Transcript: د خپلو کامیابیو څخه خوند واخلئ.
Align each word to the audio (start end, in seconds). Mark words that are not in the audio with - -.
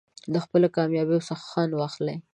د 0.33 0.35
خپلو 0.43 0.67
کامیابیو 0.77 1.25
څخه 1.29 1.43
خوند 1.49 1.71
واخلئ. 1.75 2.17